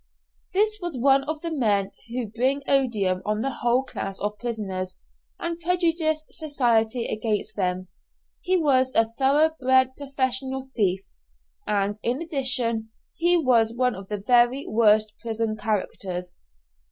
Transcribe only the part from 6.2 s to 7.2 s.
society